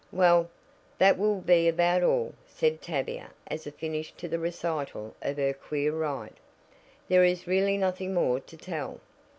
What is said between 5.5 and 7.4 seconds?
queer ride. "There